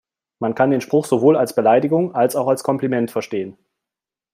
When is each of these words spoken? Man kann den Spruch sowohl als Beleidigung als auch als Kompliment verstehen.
Man 0.39 0.55
kann 0.55 0.71
den 0.71 0.81
Spruch 0.81 1.05
sowohl 1.05 1.37
als 1.37 1.53
Beleidigung 1.53 2.15
als 2.15 2.35
auch 2.35 2.47
als 2.47 2.63
Kompliment 2.63 3.11
verstehen. 3.11 3.55